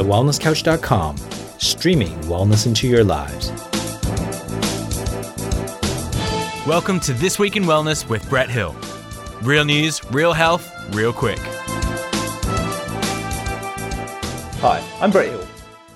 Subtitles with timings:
[0.00, 1.16] thewellnesscouch.com,
[1.58, 3.50] streaming wellness into your lives.
[6.66, 8.74] Welcome to This Week in Wellness with Brett Hill.
[9.42, 11.38] Real news, real health, real quick.
[14.60, 15.46] Hi, I'm Brett Hill.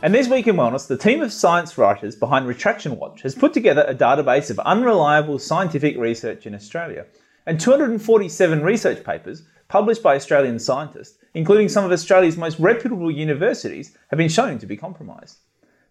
[0.02, 3.54] And this week in Wellness, the team of science writers behind Retraction Watch has put
[3.54, 7.06] together a database of unreliable scientific research in Australia
[7.46, 9.44] and 247 research papers
[9.74, 14.66] published by Australian scientists, including some of Australia's most reputable universities, have been shown to
[14.66, 15.38] be compromised.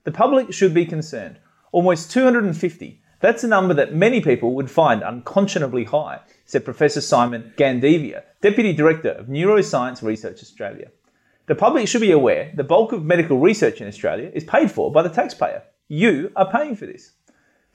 [0.06, 1.38] The public should be concerned.
[1.74, 3.02] Almost 250.
[3.20, 8.72] That's a number that many people would find unconscionably high, said Professor Simon Gandevia, Deputy
[8.72, 10.88] Director of Neuroscience Research Australia.
[11.48, 14.94] The public should be aware the bulk of medical research in Australia is paid for
[14.94, 15.62] by the taxpayer.
[15.90, 17.12] You are paying for this.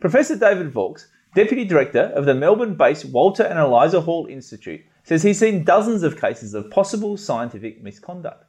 [0.01, 5.23] Professor David Vaux, Deputy Director of the Melbourne based Walter and Eliza Hall Institute, says
[5.23, 8.45] he's seen dozens of cases of possible scientific misconduct.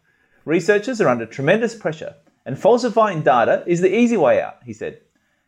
[0.45, 5.01] Researchers are under tremendous pressure, and falsifying data is the easy way out, he said.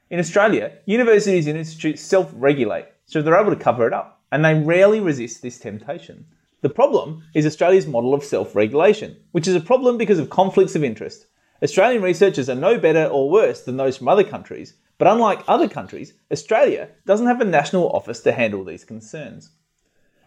[0.09, 4.43] In Australia, universities and institutes self regulate, so they're able to cover it up, and
[4.43, 6.25] they rarely resist this temptation.
[6.59, 10.75] The problem is Australia's model of self regulation, which is a problem because of conflicts
[10.75, 11.27] of interest.
[11.63, 15.67] Australian researchers are no better or worse than those from other countries, but unlike other
[15.67, 19.49] countries, Australia doesn't have a national office to handle these concerns.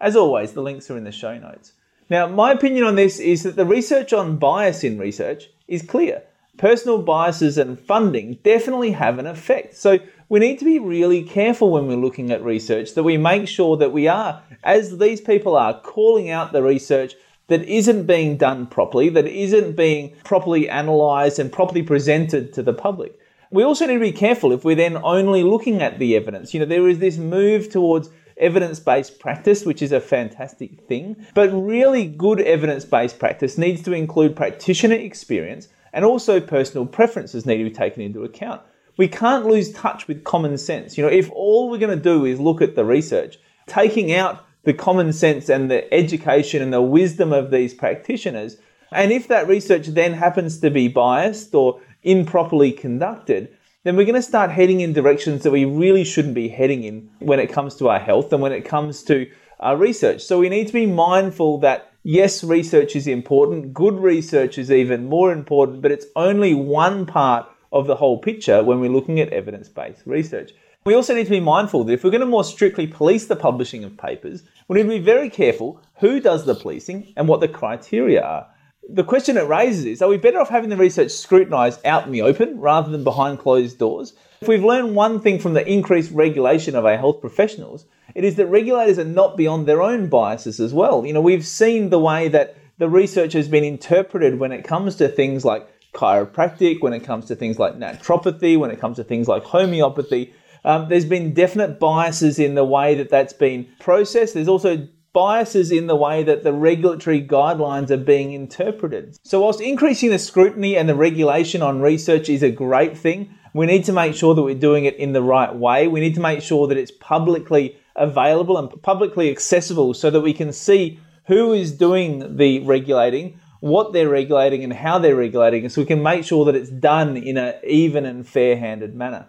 [0.00, 1.75] As always, the links are in the show notes.
[2.11, 6.25] Now, my opinion on this is that the research on bias in research is clear.
[6.58, 9.77] Personal biases and funding definitely have an effect.
[9.77, 13.47] So, we need to be really careful when we're looking at research that we make
[13.47, 17.14] sure that we are, as these people are, calling out the research
[17.47, 22.75] that isn't being done properly, that isn't being properly analysed and properly presented to the
[22.75, 23.20] public.
[23.50, 26.55] We also need to be careful if we're then only looking at the evidence.
[26.55, 31.25] You know, there is this move towards evidence based practice, which is a fantastic thing,
[31.34, 37.47] but really good evidence based practice needs to include practitioner experience and also personal preferences
[37.47, 38.61] need to be taken into account
[38.97, 40.96] we can't lose touch with common sense.
[40.96, 44.45] You know, if all we're going to do is look at the research, taking out
[44.63, 48.57] the common sense and the education and the wisdom of these practitioners,
[48.95, 54.15] and if that research then happens to be biased or improperly conducted, then we're going
[54.15, 57.77] to start heading in directions that we really shouldn't be heading in when it comes
[57.77, 60.23] to our health and when it comes to our research.
[60.23, 65.07] So we need to be mindful that yes, research is important, good research is even
[65.07, 69.31] more important, but it's only one part of the whole picture when we're looking at
[69.31, 70.53] evidence based research.
[70.85, 73.37] We also need to be mindful that if we're going to more strictly police the
[73.37, 77.41] publishing of papers, we need to be very careful who does the policing and what
[77.41, 78.47] the criteria are.
[78.89, 82.12] The question it raises is are we better off having the research scrutinised out in
[82.12, 84.12] the open rather than behind closed doors?
[84.40, 88.36] If we've learned one thing from the increased regulation of our health professionals, it is
[88.36, 91.06] that regulators are not beyond their own biases as well.
[91.06, 94.96] You know, we've seen the way that the research has been interpreted when it comes
[94.96, 99.05] to things like chiropractic, when it comes to things like naturopathy, when it comes to
[99.05, 100.34] things like homeopathy.
[100.64, 104.34] Um, there's been definite biases in the way that that's been processed.
[104.34, 109.17] There's also biases in the way that the regulatory guidelines are being interpreted.
[109.23, 113.64] So, whilst increasing the scrutiny and the regulation on research is a great thing, we
[113.64, 115.89] need to make sure that we're doing it in the right way.
[115.89, 120.35] We need to make sure that it's publicly available and publicly accessible so that we
[120.35, 125.81] can see who is doing the regulating, what they're regulating and how they're regulating so
[125.81, 129.29] we can make sure that it's done in an even and fair handed manner.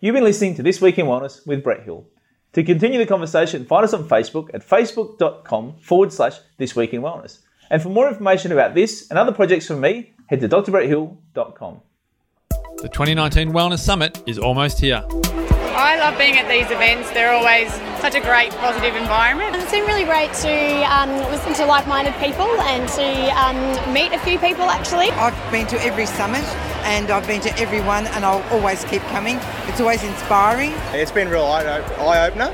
[0.00, 2.06] You've been listening to This Week in Wellness with Brett Hill.
[2.54, 7.00] To continue the conversation, find us on Facebook at facebook.com forward slash This Week in
[7.00, 7.38] Wellness.
[7.70, 11.80] And for more information about this and other projects from me, head to drbretthill.com.
[12.76, 15.02] The 2019 Wellness Summit is almost here.
[15.82, 17.10] I love being at these events.
[17.10, 19.56] They're always such a great, positive environment.
[19.56, 24.18] It's been really great to um, listen to like-minded people and to um, meet a
[24.20, 24.62] few people.
[24.62, 26.44] Actually, I've been to every summit
[26.86, 29.38] and I've been to every one, and I'll always keep coming.
[29.66, 30.72] It's always inspiring.
[30.92, 32.50] It's been a real eye opener.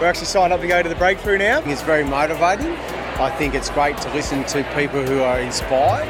[0.00, 1.60] We're actually signed up to go to the breakthrough now.
[1.66, 2.72] It's very motivating.
[3.22, 6.08] I think it's great to listen to people who are inspired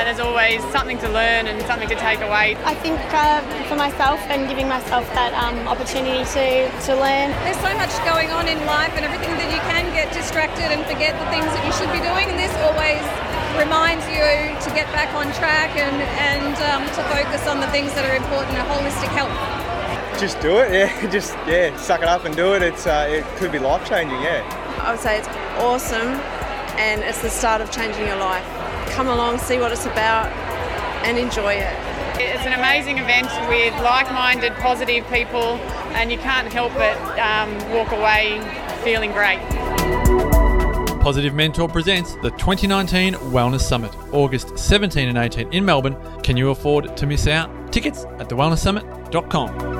[0.00, 2.56] and there's always something to learn and something to take away.
[2.64, 7.36] I think uh, for myself and giving myself that um, opportunity to, to learn.
[7.44, 10.88] There's so much going on in life and everything that you can get distracted and
[10.88, 13.04] forget the things that you should be doing, and this always
[13.60, 14.24] reminds you
[14.64, 18.16] to get back on track and, and um, to focus on the things that are
[18.16, 19.36] important, a holistic health.
[20.16, 20.88] Just do it, yeah.
[21.12, 22.64] Just yeah, suck it up and do it.
[22.64, 24.40] It's uh, it could be life changing, yeah.
[24.80, 25.28] I would say it's
[25.60, 26.16] awesome,
[26.80, 28.48] and it's the start of changing your life
[29.00, 30.26] come along, see what it's about,
[31.06, 31.74] and enjoy it.
[32.20, 35.56] It's an amazing event with like minded, positive people,
[35.96, 38.42] and you can't help but um, walk away
[38.84, 39.40] feeling great.
[41.00, 45.96] Positive Mentor presents the 2019 Wellness Summit, August 17 and 18 in Melbourne.
[46.22, 47.72] Can you afford to miss out?
[47.72, 49.79] Tickets at thewellnesssummit.com.